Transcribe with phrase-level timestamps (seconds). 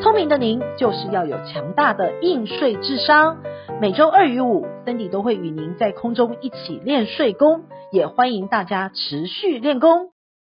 [0.00, 3.36] 聪明的您就是要有强大的应税智商。
[3.80, 10.10] 每周二与五，Cindy 都会与您在空中一起练税功，也欢迎大家持续练功。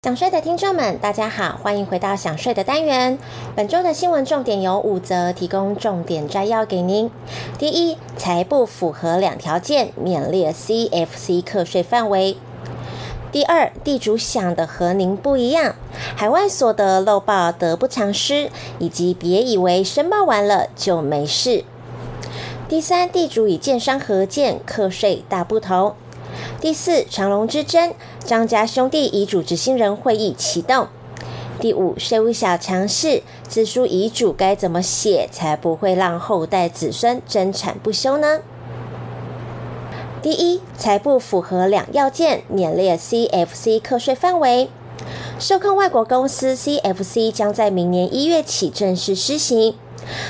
[0.03, 3.19] 想税的听众们，大家好，欢迎回到想税的单元。
[3.57, 7.11] 本周的新闻重点有五则，提供重点摘要给您。
[7.59, 12.37] 第一，财不符合两条件，免列 CFC 课税范围。
[13.33, 15.77] 第二，地主想的和您不一样，
[16.17, 21.65] 海外所得漏报得不偿失，以及别以为申报完了就没事。
[22.69, 25.95] 第三，地主与建商合建课税大不同。
[26.61, 30.89] 第四，长荣之争，张家兄弟遗嘱执行人会议启动。
[31.61, 38.41] 第五，税务小常识，自书遗嘱该怎么写才不会让后代子孙争产不休呢？
[40.23, 44.69] 第一，财不符合两要件，免列 CFC 课税范围。
[45.39, 49.75] 受控外国公司 CFC 将在明年一月起正式施行。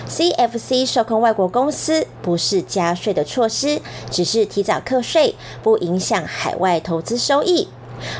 [0.09, 3.81] CFC 受控外国公司不是加税的措施，
[4.13, 7.67] 只是提早课税，不影响海外投资收益。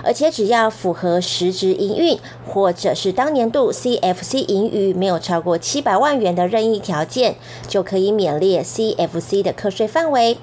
[0.03, 7.37] 而且只要符合实质营运，或者是当年度 CFC 盈余没有超过七百万元的任意条件，
[7.69, 10.37] 就可以免列 CFC 的课税范围。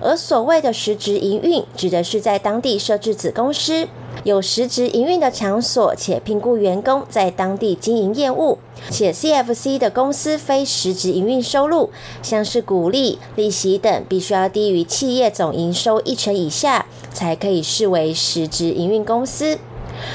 [0.00, 3.88] 而所谓的实质营运，指的是在当地设置子公司，
[4.24, 8.58] 有实质营运的场所，且聘雇员工在当地经营业务，
[8.90, 11.90] 且 CFC 的公司非实质营运收入，
[12.22, 19.58] 像是股利、利息等，必须要低于企业总营收一成以下，才可以视为实质营运公司。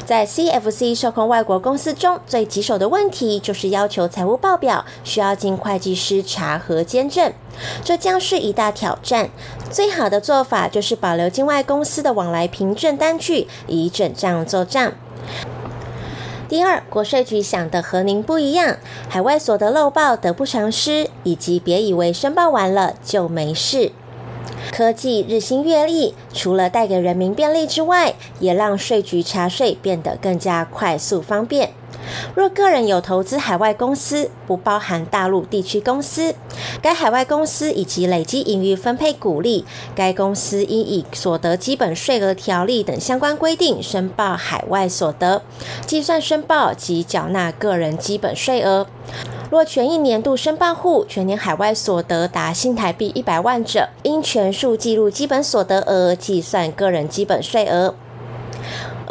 [0.06, 7.31] 在 CFC 受控外国公司中最棘手的问题，就是要求财务报表需要经会计师查核监证，
[7.84, 9.30] 这将是一大挑战。
[9.69, 14.92] 最好的做法就是保留境外公司的往来凭证单据，以整账做账。
[16.50, 18.75] 第二，国税局想的和您不一样，
[19.08, 23.94] 海外所得漏报得不偿失，以及别以为申报完了就没事。
[24.72, 31.72] 科技日新月异，除了带给人民便利之外，也让税局查税变得更加快速方便。
[32.34, 36.34] 若个人有投资海外公司，不包含大陆地区公司，
[36.81, 45.44] 该海外公司以及累积盈余分配股利，该公司应以所得基本税额条例等相关规定申报海外所得，
[45.85, 48.88] 计算申报及缴纳个人基本税额。
[49.51, 57.94] 若权益年度申报户全年海外所得达新台币一百万者，应全数计入基本所得额计算个人基本税额。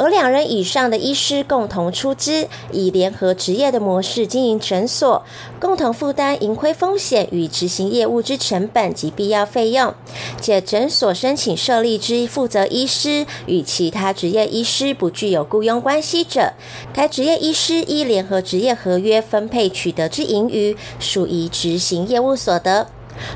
[0.01, 5.23] 而两人以上的医师共同出资，以联合执业的模式经营诊所，
[5.61, 9.93] 共同负担盈亏风险与执行业务之成本及必要费用，
[10.41, 16.55] 且诊所申请设立之负责医师与其他执业医师不具有雇佣关系者，
[16.95, 22.87] 该执业医师依联合执业合约分配取得之盈余，属于执行业务所得。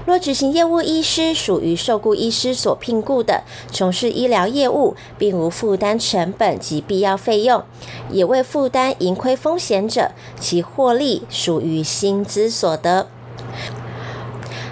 [0.07, 7.63] 若执行业务医师属于受雇医师所聘雇的，从事医疗业务，并无负担成本及必要费用，
[8.11, 13.09] 也未负担盈亏风险者，其获利属于薪资所得。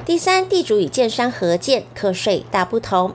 [0.04, 3.14] 第三，地主与建商合建课税大不同。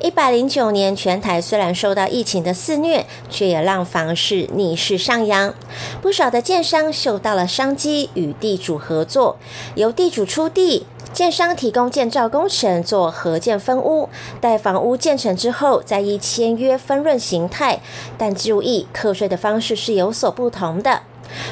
[0.00, 5.54] 一百零九年，全台虽然受到疫情的肆虐，却也让房市逆势上扬。
[6.02, 9.38] 不少的建商嗅到了商机，与地主合作，
[9.74, 10.86] 由地主出地。
[11.14, 14.08] 建商提供建造工程做合建分屋，
[14.40, 17.80] 待房屋建成之后再依签约分润形态，
[18.18, 21.02] 但注意课税的方式是有所不同的。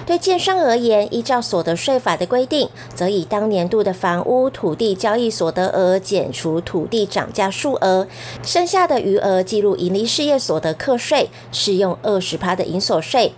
[0.04, 8.08] 对建商而言，依照所得税法的规定，则以当年度的房屋土地交易所得额减除土地涨价数额，
[8.42, 13.32] 剩下的余额计入营利事业所得课税，适用二十趴的营所税。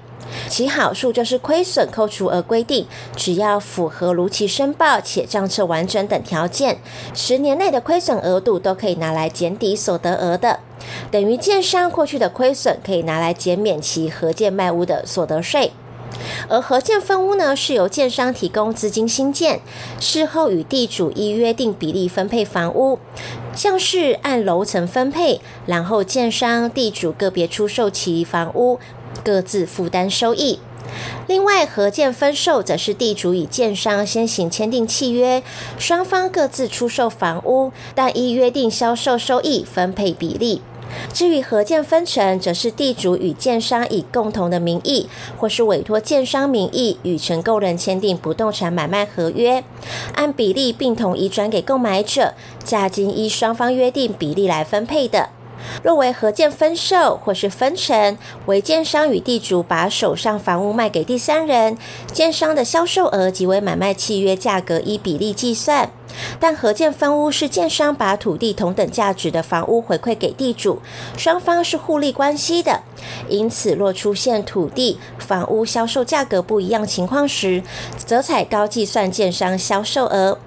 [0.48, 2.86] 其好处就是亏损扣除额规定，
[3.16, 6.78] 只要符合如期申报且账册完整等条件，
[7.14, 10.60] 十年内的亏损额度都可以拿来减抵所得额的，
[11.10, 15.72] 等于建商过去的亏损可以拿来减免其合建卖屋的所得税。
[16.48, 19.60] 而合建分屋呢，是由建商提供资金兴建，
[19.98, 23.00] 事后与地主依约定比例分配房屋，
[23.54, 28.78] 像是按楼层分配，然后建商、地主个别出售其房屋。
[29.24, 30.60] 各自负担收益。
[31.26, 35.42] 另外，合建分售则是地主与建商先行签订契约，
[35.78, 40.60] 双方各自出售房屋，但依约定销售收益分配比例。
[41.12, 49.64] 至于合建分成，则是地主与建商以共同的名义，或是委托建商名义与承购人签订不动产买卖合约，
[50.14, 55.30] 按比例并同移转给购买者，价金依双方约定比例来分配的。
[55.82, 58.16] 若为合建分售或是分成，
[58.46, 61.76] 为建商与地主把手上房屋卖给第三人，
[62.12, 65.90] 建商的销售额即为买卖契约价格依比例计算。
[66.38, 70.80] 但合建分屋是建商把土地同等价值的房屋回馈给地主，
[71.16, 72.82] 双方是互利关系的。
[73.28, 77.62] 因此，若出现土地、房屋销售价格不一样情况时，
[77.96, 80.38] 则采高计算建商销售额。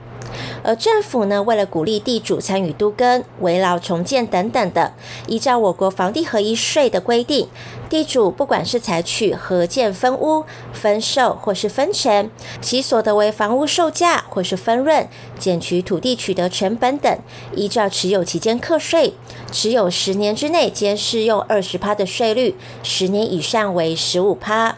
[0.63, 4.93] 而政府呢，为了鼓励地主参与都更、围老重建等等的，
[5.27, 7.47] 依照我国房地合一税的规定，
[7.89, 10.43] 地主不管是采取合建分屋、
[10.73, 12.29] 分售或是分成，
[12.61, 15.07] 其所得为房屋售价或是分润，
[15.39, 17.17] 减去土地取得成本等，
[17.55, 19.13] 依照持有期间课税，
[19.51, 24.75] 持有十年之内皆适用二十趴的税率，十年以上为十五趴。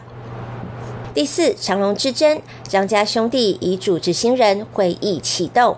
[1.12, 5.76] 第四，长隆之争，张家兄弟遗嘱执行人会议启动。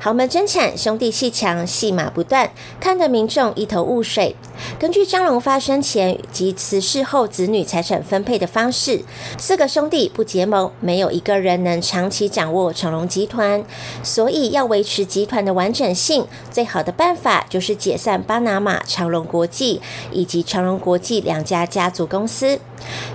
[0.00, 4.36] 豪门争产，兄弟戏强，戏码不断，看得民众一头雾水。
[4.78, 9.02] 根据张荣发生前及辞世后子女财产分配的方式，
[9.38, 13.64] 四个兄弟不结盟，没有一个人能长期掌握长荣集团。
[14.02, 19.80] 所以要维持集团的完整性，最好的办法就是解散巴拿马长荣国际
[20.10, 22.58] 以及长荣国际两家家族公司。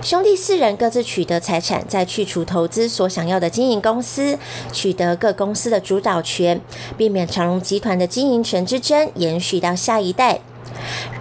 [0.02, 4.38] 兄弟四人各自取得财产，再去除投资所想要的经营公司，
[4.72, 6.60] 取得各公司的主导权，
[6.96, 10.40] 避免长荣集团的经营权之争延续到下一代。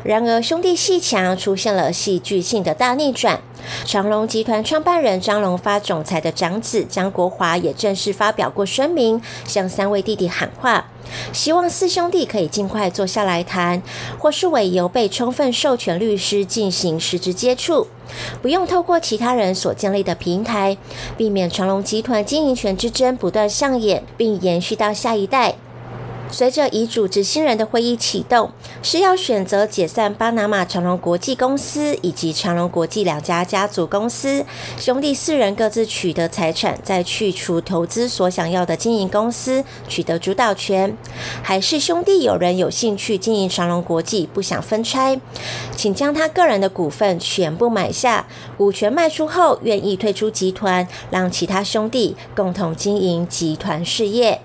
[0.04, 3.40] 然而，兄弟戏墙出现了戏剧性的大逆转。
[3.86, 10.90] 长隆集团创办人张荣发总裁的长子张国华也正式发表过声明，向三位弟弟喊话，
[11.32, 13.84] 希望四兄弟可以尽快坐下来谈，
[14.18, 17.86] 或是委由被充分授权律师进行实质接触，
[18.42, 20.76] 不用透过其他人所建立的平台，
[21.16, 25.54] 避免长隆集团经营权之争不断上演，并延续到下一代。
[26.32, 28.50] 随着遗嘱执行人的会议启动，
[28.82, 34.46] 是要选择解散巴拿马长隆国际公司以及长隆国际两家家族公司，
[34.80, 40.98] 兄弟四人各自取得财产，再去除投资所想要的经营公司，取得主导权，
[41.44, 45.20] 还是兄弟有人有兴趣经营长隆国际，不想分拆，
[45.76, 48.26] 请将他个人的股份全部买下，
[48.58, 54.42] 股权卖出后愿意退出集团，让其他兄弟共同经营集团事业。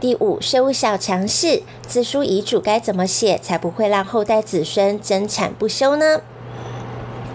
[0.00, 6.20] 第五，税务小常识，自书遗嘱该怎么写才不会让后代子孙争产不休呢？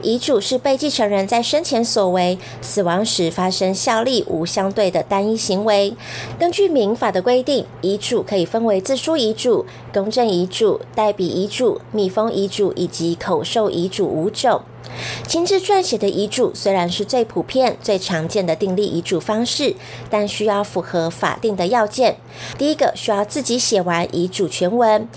[0.01, 5.93] 遗嘱是被继承人在生前所为，死亡时发生效力无相对的单一行为。
[6.39, 14.61] 根据民法的规定，遗嘱可以分为自书遗嘱、公证遗嘱、代笔遗嘱、密封遗嘱以及口授遗嘱五种。
[15.27, 19.75] 亲自撰写的遗嘱虽然是最普遍、最常见的订立遗嘱方式，
[20.09, 22.17] 但需要符合法定的要件。
[22.57, 25.07] 第一个需要自己写完遗嘱全文；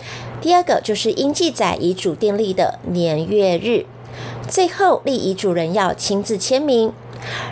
[0.41, 3.87] 第二个就是应记载遗嘱订立的年月日。
[4.49, 6.93] 最后，立遗嘱人要亲自签名。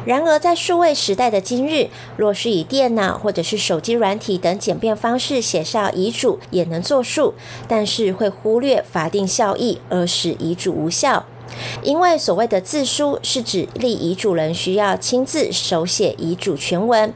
[0.06, 7.34] 然而，在数位时代的今日，若是以电脑或者是手机软体等简便方式写下遗嘱，也能作数，
[7.66, 11.26] 但是会忽略法定效益，而使遗嘱无效。
[11.82, 17.12] 因为所谓的自书，是指立遗嘱人需要亲自手写遗嘱全文，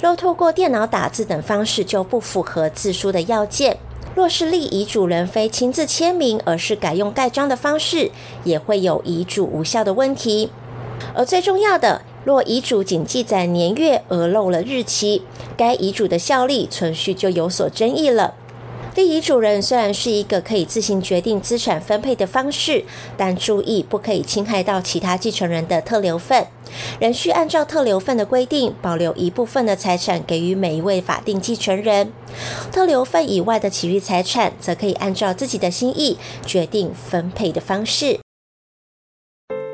[0.00, 3.78] 若透过电脑打字等方式，就不符合自书的要件。
[4.14, 8.10] 若是立遗嘱人非亲自签名，而是改用盖章的方式，
[8.44, 10.50] 也会有遗嘱无效的问题。
[11.14, 15.22] 而最重要的，若遗嘱仅记载年月而漏了日期，
[15.56, 18.34] 该遗嘱的效力存续就有所争议了。
[18.94, 22.84] 立遗嘱人虽然是一个可以自行决定资产分配的方式，
[23.16, 26.46] 但注意不可以侵害到其他继承人的特留份，
[27.00, 32.12] 仍需按照特留份的规定，保留一部分的财产给予每一位法定继承人。
[32.70, 38.21] 特留份以外的其余财产，则可以按照自己的心意决定分配的方式。